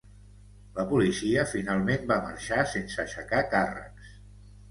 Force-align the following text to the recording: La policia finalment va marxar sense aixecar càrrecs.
La 0.77 0.85
policia 0.93 1.43
finalment 1.51 2.09
va 2.13 2.17
marxar 2.23 2.65
sense 2.73 2.99
aixecar 3.05 3.43
càrrecs. 3.53 4.09